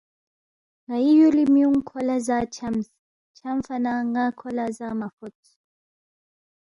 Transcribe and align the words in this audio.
ن٘ئی 0.87 1.09
یُولی 1.17 1.45
میُونگ 1.53 1.79
کھو 1.87 1.99
لہ 2.07 2.17
زا 2.27 2.37
چھمس، 2.55 2.87
چھمفا 3.37 3.75
نہ 3.83 3.93
ن٘ا 4.13 4.25
کھو 4.39 4.49
لہ 4.55 4.65
زا 4.77 4.89
مہ 4.99 5.07
فوتس 5.15 5.47